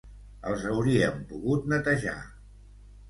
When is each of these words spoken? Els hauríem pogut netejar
Els 0.51 0.63
hauríem 0.69 1.21
pogut 1.33 1.69
netejar 1.75 2.17